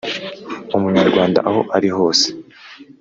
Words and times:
Umunyarwanda 0.75 1.39
aho 1.49 1.61
ari 1.75 1.89
hose 1.97 2.25